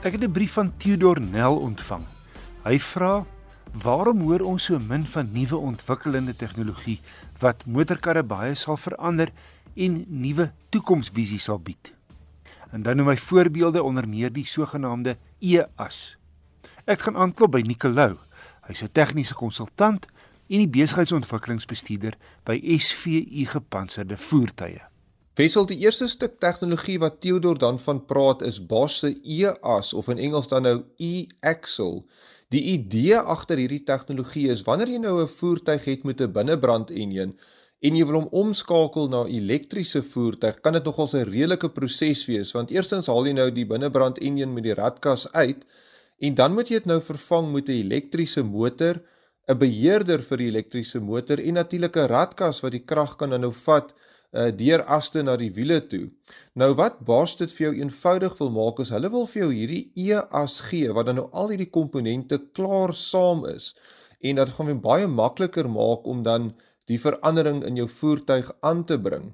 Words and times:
Ek 0.00 0.12
het 0.12 0.24
'n 0.24 0.32
brief 0.32 0.52
van 0.52 0.72
Theodor 0.76 1.20
Nel 1.20 1.56
ontvang. 1.56 2.02
Hy 2.64 2.78
vra: 2.80 3.26
"Waarom 3.72 4.20
hoor 4.20 4.40
ons 4.40 4.64
so 4.64 4.78
min 4.78 5.04
van 5.04 5.28
nuwe 5.32 5.56
ontwikkelende 5.56 6.36
tegnologie 6.36 7.00
wat 7.38 7.66
motorkarre 7.66 8.22
baie 8.22 8.54
sal 8.54 8.76
verander 8.76 9.28
en 9.74 10.04
nuwe 10.08 10.52
toekomsvisies 10.68 11.42
sal 11.42 11.58
bied?" 11.58 11.92
En 12.72 12.82
dan 12.82 12.96
noem 12.96 13.08
hy 13.08 13.16
voorbeelde 13.16 13.82
onder 13.82 14.08
meer 14.08 14.32
die 14.32 14.46
sogenaamde 14.46 15.16
E-as. 15.38 16.16
Ek 16.84 17.00
gaan 17.00 17.16
aanklop 17.16 17.50
by 17.50 17.60
Nicolou. 17.60 18.16
Hy's 18.66 18.82
'n 18.82 18.92
tegniese 18.92 19.34
konsultant 19.34 20.06
en 20.48 20.58
die 20.58 20.68
besigheidsontwikkelingsbestuurder 20.68 22.16
by 22.44 22.78
SVU 22.78 23.44
Gepantserde 23.46 24.16
Voertuie. 24.16 24.89
Wessel 25.40 25.64
die 25.64 25.78
eerste 25.80 26.04
stuk 26.10 26.34
tegnologie 26.42 26.98
wat 27.00 27.20
Theodor 27.24 27.56
dan 27.56 27.78
van 27.80 28.00
praat 28.04 28.42
is 28.44 28.58
Bosch 28.60 28.98
se 29.00 29.10
E-as 29.24 29.94
of 29.96 30.10
in 30.12 30.18
Engels 30.20 30.50
dan 30.50 30.66
nou 30.66 30.74
E-axle. 31.00 32.02
Die 32.52 32.60
idee 32.74 33.16
agter 33.16 33.62
hierdie 33.62 33.80
tegnologie 33.88 34.50
is 34.52 34.66
wanneer 34.66 34.90
jy 34.92 34.98
nou 35.00 35.14
'n 35.22 35.32
voertuig 35.38 35.84
het 35.84 36.04
met 36.04 36.20
'n 36.20 36.32
binnebrand 36.32 36.90
enjin 36.90 37.32
en 37.80 37.96
jy 37.96 38.04
wil 38.04 38.20
hom 38.20 38.28
omskakel 38.42 39.08
na 39.08 39.24
elektriese 39.24 40.02
voertuig, 40.02 40.60
kan 40.60 40.72
dit 40.72 40.84
nogals 40.84 41.14
'n 41.14 41.30
redelike 41.30 41.68
proses 41.68 42.26
wees 42.26 42.52
want 42.52 42.70
eerstens 42.70 43.06
haal 43.06 43.26
jy 43.26 43.32
nou 43.32 43.50
die 43.50 43.66
binnebrand 43.66 44.18
enjin 44.18 44.52
met 44.52 44.64
die 44.64 44.74
radkas 44.74 45.32
uit 45.32 45.64
en 46.18 46.34
dan 46.34 46.52
moet 46.52 46.68
jy 46.68 46.74
dit 46.74 46.86
nou 46.86 47.00
vervang 47.00 47.52
met 47.52 47.68
'n 47.68 47.72
elektriese 47.72 48.42
motor, 48.42 49.00
'n 49.48 49.58
beheerder 49.58 50.20
vir 50.22 50.36
die 50.36 50.48
elektriese 50.48 51.00
motor 51.00 51.38
en 51.38 51.54
natuurlik 51.54 51.96
'n 51.96 52.08
radkas 52.08 52.60
wat 52.60 52.72
die 52.72 52.84
krag 52.84 53.16
kan 53.16 53.40
nou 53.40 53.52
vat 53.52 53.94
uh, 54.32 54.50
deur 54.54 54.82
aste 54.86 55.22
na 55.22 55.36
die 55.40 55.50
wiele 55.54 55.80
toe. 55.86 56.08
Nou 56.54 56.72
wat 56.78 57.00
Bosch 57.06 57.38
dit 57.40 57.52
vir 57.56 57.66
jou 57.66 57.72
eenvoudig 57.80 58.36
wil 58.38 58.52
maak 58.54 58.82
is 58.84 58.92
hulle 58.94 59.10
wil 59.12 59.26
vir 59.30 59.44
jou 59.44 59.50
hierdie 59.54 59.82
E-as 59.96 60.60
gee 60.68 60.92
wat 60.96 61.10
dan 61.10 61.20
nou 61.20 61.28
al 61.32 61.52
hierdie 61.54 61.70
komponente 61.70 62.40
klaar 62.56 62.94
saam 62.94 63.44
is 63.50 63.74
en 64.20 64.36
dit 64.36 64.54
gaan 64.56 64.68
weer 64.68 64.82
baie 64.84 65.06
makliker 65.08 65.68
maak 65.70 66.06
om 66.06 66.22
dan 66.22 66.52
die 66.90 67.00
verandering 67.00 67.62
in 67.64 67.78
jou 67.80 67.88
voertuig 67.88 68.50
aan 68.66 68.84
te 68.84 68.98
bring. 69.00 69.30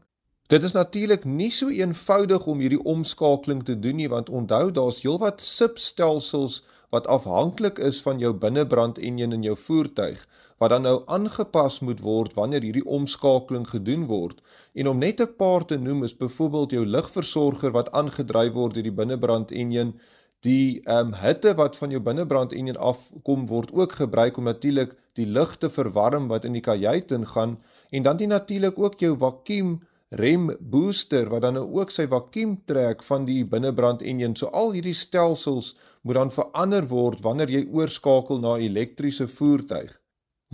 Dit 0.46 0.62
is 0.62 0.72
natuurlik 0.72 1.24
nie 1.24 1.50
so 1.50 1.68
eenvoudig 1.74 2.44
om 2.46 2.60
hierdie 2.62 2.82
omskakeling 2.86 3.64
te 3.66 3.74
doen 3.78 3.96
nie 3.98 4.08
want 4.08 4.28
onthou 4.30 4.70
daar's 4.70 5.00
heelwat 5.02 5.40
substelsels 5.42 6.60
wat 6.94 7.08
afhanklik 7.10 7.80
is 7.82 7.98
van 8.04 8.20
jou 8.22 8.30
binnebrand 8.44 9.00
enjin 9.08 9.34
in 9.34 9.42
jou 9.42 9.56
voertuig 9.58 10.20
wat 10.62 10.70
dan 10.70 10.86
nou 10.86 11.00
aangepas 11.10 11.80
moet 11.82 11.98
word 12.00 12.36
wanneer 12.38 12.62
hierdie 12.62 12.84
omskakeling 12.98 13.66
gedoen 13.68 14.04
word. 14.06 14.38
En 14.72 14.88
om 14.88 14.98
net 14.98 15.20
'n 15.20 15.34
paar 15.36 15.64
te 15.64 15.78
noem 15.78 16.04
is 16.04 16.16
byvoorbeeld 16.16 16.70
jou 16.70 16.86
ligversorger 16.86 17.70
wat 17.70 17.90
aangedryf 17.90 18.52
word 18.52 18.74
deur 18.74 18.82
die 18.82 18.98
binnebrand 19.00 19.50
enjin, 19.50 19.98
die 20.40 20.80
ehm 20.84 21.06
um, 21.06 21.14
hitte 21.14 21.54
wat 21.54 21.76
van 21.76 21.90
jou 21.90 22.00
binnebrand 22.00 22.52
enjin 22.52 22.76
afkom 22.76 23.46
word 23.46 23.72
ook 23.72 23.92
gebruik 23.92 24.36
om 24.36 24.44
natuurlik 24.44 24.94
die 25.12 25.26
lug 25.26 25.56
te 25.58 25.68
verwarm 25.68 26.28
wat 26.28 26.44
in 26.44 26.52
die 26.52 26.62
kajuit 26.62 27.10
ingaan 27.10 27.58
en 27.90 28.02
dan 28.02 28.16
die 28.16 28.26
natuurlik 28.26 28.78
ook 28.78 29.00
jou 29.00 29.16
vakuum 29.18 29.80
rem 30.08 30.56
booster 30.60 31.28
wat 31.28 31.42
dan 31.42 31.54
nou 31.58 31.66
ook 31.80 31.90
sy 31.90 32.06
vakuum 32.06 32.56
trek 32.64 33.02
van 33.02 33.24
die 33.26 33.44
binnebrand 33.44 34.02
enjin. 34.02 34.36
So 34.36 34.46
al 34.46 34.72
hierdie 34.76 34.94
stelsels 34.94 35.74
moet 36.02 36.14
dan 36.14 36.30
verander 36.30 36.86
word 36.88 37.22
wanneer 37.26 37.50
jy 37.50 37.66
oorskakel 37.72 38.38
na 38.40 38.56
elektriese 38.56 39.28
voertuig. 39.28 39.90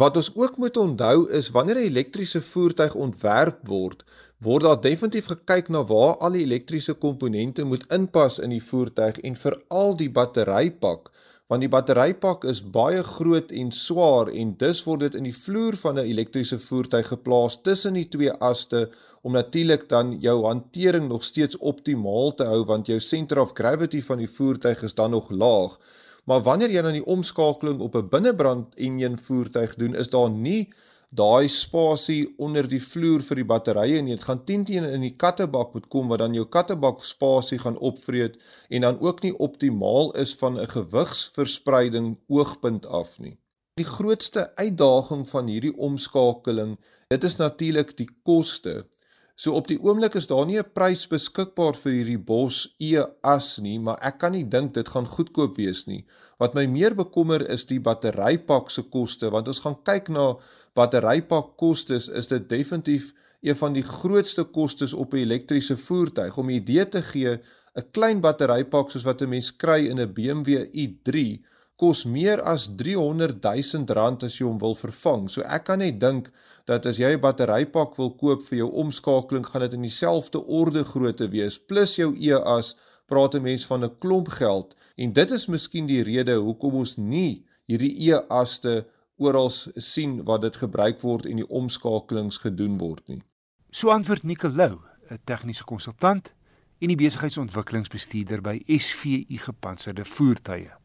Wat 0.00 0.17
ons 0.17 0.31
ook 0.34 0.56
moet 0.56 0.77
onthou 0.77 1.28
is 1.28 1.50
wanneer 1.53 1.77
'n 1.77 1.89
elektriese 1.92 2.41
voertuig 2.41 2.94
ontwerp 2.94 3.67
word, 3.69 4.05
word 4.41 4.62
daar 4.62 4.81
definitief 4.81 5.27
gekyk 5.27 5.69
na 5.69 5.84
waar 5.84 6.16
al 6.16 6.33
die 6.33 6.44
elektriese 6.44 6.94
komponente 6.94 7.64
moet 7.64 7.84
inpas 7.92 8.39
in 8.39 8.50
die 8.50 8.62
voertuig 8.62 9.20
en 9.20 9.37
veral 9.37 9.97
die 9.97 10.11
batterypak, 10.11 11.11
want 11.53 11.61
die 11.61 11.69
batterypak 11.69 12.47
is 12.49 12.63
baie 12.65 13.03
groot 13.05 13.51
en 13.53 13.73
swaar 13.77 14.31
en 14.33 14.55
dus 14.61 14.79
word 14.87 15.03
dit 15.05 15.19
in 15.19 15.27
die 15.29 15.37
vloer 15.37 15.77
van 15.77 15.99
'n 16.01 16.09
elektriese 16.13 16.59
voertuig 16.59 17.11
geplaas 17.13 17.59
tussen 17.63 17.93
die 17.95 18.09
twee 18.09 18.33
aste 18.41 18.89
om 19.21 19.33
natuurlik 19.33 19.85
dan 19.89 20.17
jou 20.21 20.47
hantering 20.47 21.09
nog 21.09 21.25
steeds 21.25 21.59
optimaal 21.59 22.35
te 22.35 22.45
hou 22.45 22.65
want 22.65 22.87
jou 22.87 23.01
center 23.01 23.41
of 23.41 23.53
gravity 23.53 24.01
van 24.01 24.19
die 24.19 24.31
voertuig 24.31 24.83
is 24.83 24.95
dan 24.95 25.11
nog 25.11 25.31
laag. 25.31 25.79
Maar 26.25 26.43
wanneer 26.43 26.71
jy 26.71 26.83
dan 26.83 26.93
die 26.93 27.07
omskakeling 27.07 27.81
op 27.81 27.95
'n 27.97 28.09
binnebrand 28.09 28.75
enjin 28.75 29.19
voertuig 29.19 29.75
doen, 29.75 29.95
is 29.95 30.09
daar 30.09 30.31
nie 30.31 30.73
daai 31.12 31.49
spasie 31.53 32.33
onder 32.41 32.65
die 32.69 32.81
vloer 32.81 33.21
vir 33.27 33.43
die 33.43 33.49
batterye 33.49 34.00
nie. 34.00 34.17
Dit 34.17 34.25
gaan 34.25 34.41
teen 34.49 34.65
teen 34.65 34.87
in 34.89 35.05
die 35.05 35.12
kattebak 35.25 35.75
moet 35.77 35.91
kom 35.93 36.09
wat 36.09 36.23
dan 36.25 36.37
jou 36.37 36.47
kattebak 36.49 37.05
spasie 37.05 37.61
gaan 37.61 37.77
opvreet 37.77 38.39
en 38.73 38.87
dan 38.87 39.00
ook 39.00 39.21
nie 39.22 39.34
optimaal 39.37 40.12
is 40.25 40.33
van 40.41 40.56
'n 40.59 40.72
gewigsverspreiding 40.72 42.17
oogpunt 42.28 42.87
af 42.87 43.19
nie. 43.19 43.37
Die 43.77 43.89
grootste 43.89 44.56
uitdaging 44.56 45.28
van 45.28 45.47
hierdie 45.47 45.77
omskakeling, 45.77 46.78
dit 47.09 47.25
is 47.25 47.37
natuurlik 47.37 47.97
die 47.97 48.09
koste. 48.22 48.87
So 49.34 49.56
op 49.56 49.69
die 49.69 49.78
oomblik 49.81 50.15
is 50.20 50.26
daar 50.28 50.47
nie 50.47 50.59
'n 50.59 50.72
prys 50.75 51.06
beskikbaar 51.09 51.75
vir 51.75 51.93
hierdie 51.93 52.19
Bosch 52.19 52.66
E-as 52.78 53.59
nie, 53.59 53.78
maar 53.78 53.98
ek 54.03 54.19
kan 54.19 54.32
nie 54.32 54.44
dink 54.44 54.75
dit 54.75 54.88
gaan 54.88 55.06
goedkoop 55.06 55.56
wees 55.56 55.87
nie. 55.87 56.04
Wat 56.38 56.54
my 56.54 56.66
meer 56.66 56.94
bekommer 56.94 57.48
is 57.50 57.65
die 57.65 57.81
batterypak 57.81 58.71
se 58.71 58.82
koste, 58.82 59.31
want 59.31 59.48
ons 59.48 59.60
gaan 59.60 59.76
kyk 59.82 60.09
na 60.09 60.37
batterypak 60.75 61.56
kostes, 61.56 62.09
is 62.09 62.26
dit 62.26 62.48
definitief 62.48 63.12
een 63.42 63.56
van 63.56 63.72
die 63.72 63.82
grootste 63.82 64.44
kostes 64.44 64.92
op 64.92 65.15
'n 65.15 65.16
elektriese 65.16 65.76
voertuig. 65.76 66.37
Om 66.37 66.47
'n 66.47 66.54
idee 66.54 66.88
te 66.88 67.03
gee, 67.03 67.41
'n 67.75 67.91
klein 67.91 68.21
batterypak 68.21 68.91
soos 68.91 69.04
wat 69.04 69.22
'n 69.22 69.28
mens 69.28 69.56
kry 69.56 69.87
in 69.87 69.98
'n 69.98 70.12
BMW 70.12 70.66
i3 70.72 71.41
kos 71.77 72.05
meer 72.05 72.41
as 72.43 72.69
300 72.77 73.41
000 73.43 73.94
rand 73.97 74.22
as 74.22 74.38
jy 74.38 74.47
hom 74.47 74.59
wil 74.59 74.77
vervang. 74.78 75.28
So 75.28 75.43
ek 75.43 75.65
kan 75.65 75.78
net 75.78 76.00
dink 76.00 76.31
dat 76.66 76.87
as 76.87 76.99
jy 76.99 77.12
'n 77.15 77.21
batterypak 77.21 77.97
wil 77.99 78.15
koop 78.15 78.43
vir 78.49 78.59
jou 78.59 78.71
omskakeling, 78.71 79.47
gaan 79.47 79.62
dit 79.62 79.75
in 79.75 79.83
dieselfde 79.83 80.38
orde 80.47 80.84
grootte 80.84 81.28
wees 81.28 81.59
plus 81.59 81.97
jou 81.97 82.15
E-as 82.15 82.75
praat 83.06 83.34
'n 83.34 83.43
mens 83.43 83.66
van 83.66 83.84
'n 83.84 83.99
klomp 83.99 84.28
geld 84.28 84.75
en 84.97 85.12
dit 85.12 85.31
is 85.31 85.47
miskien 85.47 85.87
die 85.87 86.03
rede 86.03 86.34
hoekom 86.34 86.75
ons 86.75 86.97
nie 86.97 87.44
hierdie 87.66 87.94
E-aste 88.09 88.87
oral 89.16 89.50
sien 89.77 90.25
waar 90.25 90.41
dit 90.41 90.56
gebruik 90.56 91.00
word 91.00 91.27
en 91.27 91.37
die 91.37 91.49
omskakelings 91.49 92.39
gedoen 92.39 92.78
word 92.78 93.09
nie. 93.09 93.22
So 93.71 93.89
antwoord 93.89 94.22
Nicolou, 94.22 94.81
'n 95.10 95.19
tegniese 95.25 95.65
konsultant 95.65 96.34
en 96.78 96.89
die 96.89 96.97
besigheidsontwikkelingsbestuurder 96.97 98.41
by 98.41 98.62
SVU 98.66 99.39
Gepantserde 99.39 100.04
Voertuie. 100.04 100.81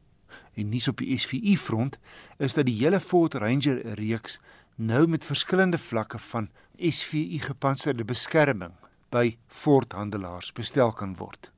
En 0.57 0.69
nuus 0.69 0.87
op 0.87 0.97
die 0.97 1.17
SVU 1.17 1.55
front 1.61 1.99
is 2.41 2.53
dat 2.57 2.65
die 2.65 2.79
hele 2.79 2.99
Ford 2.99 3.33
Ranger 3.37 3.93
reeks 3.99 4.39
nou 4.75 5.07
met 5.07 5.25
verskillende 5.25 5.77
vlakke 5.77 6.19
van 6.19 6.49
SVU 6.77 7.39
gepantserde 7.45 8.05
beskerming 8.05 8.71
by 9.13 9.37
Ford 9.47 9.91
handelaars 9.93 10.53
bestel 10.57 10.91
kan 10.97 11.15
word. 11.15 11.51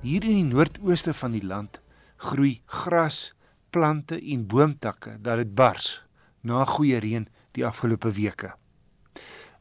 Hier 0.01 0.23
in 0.23 0.29
die 0.29 0.43
noordooste 0.43 1.13
van 1.13 1.31
die 1.31 1.45
land 1.45 1.81
groei 2.17 2.61
gras 2.65 3.33
plante 3.73 4.19
en 4.21 4.47
boomtakke 4.47 5.17
dat 5.25 5.41
dit 5.41 5.53
bars 5.57 6.03
na 6.41 6.65
goeie 6.69 6.99
reën 7.01 7.27
die 7.57 7.65
afgelope 7.65 8.11
weke. 8.13 8.53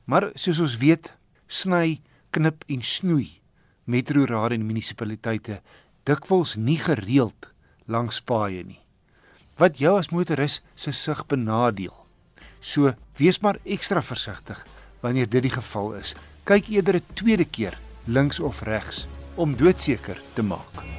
Maar 0.05 0.31
soos 0.34 0.61
ons 0.61 0.77
weet, 0.81 1.12
sny, 1.47 2.00
knip 2.31 2.65
en 2.69 2.83
snoei 2.83 3.42
metroraad 3.84 4.54
en 4.57 4.66
munisipaliteite 4.66 5.60
dikwels 6.07 6.57
nie 6.57 6.78
gereeld 6.81 7.51
langs 7.91 8.21
paaie 8.22 8.63
nie. 8.66 8.81
Wat 9.59 9.78
jou 9.83 9.97
as 9.98 10.10
motoris 10.15 10.60
se 10.75 10.92
sig 10.92 11.27
benadeel. 11.31 11.95
So 12.60 12.95
wees 13.19 13.41
maar 13.42 13.59
ekstra 13.65 14.03
versigtig 14.03 14.63
wanneer 15.03 15.28
dit 15.28 15.42
die 15.42 15.57
geval 15.57 15.95
is. 15.98 16.15
Kyk 16.45 16.69
eerder 16.69 16.97
'n 16.97 17.15
tweede 17.15 17.45
keer 17.45 17.78
links 18.07 18.41
of 18.41 18.63
regs 18.63 19.07
om 19.36 19.57
doodseker 19.57 20.21
te 20.34 20.42
maak. 20.42 20.91